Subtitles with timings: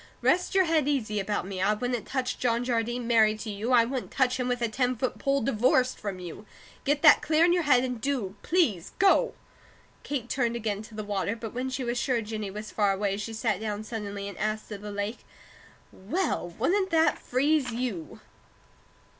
[0.23, 1.61] Rest your head easy about me.
[1.61, 4.95] I wouldn't touch John Jardine married to you; I wouldn't touch him with a ten
[4.95, 6.47] foot pole, divorced from you.
[6.85, 9.35] Get that clear in your head, and do please go!"
[10.01, 13.15] Kate turned again to the water, but when she was sure Jennie was far away
[13.15, 15.19] she sat down suddenly and asked of the lake:
[15.91, 18.21] "Well, wouldn't that freeze you?"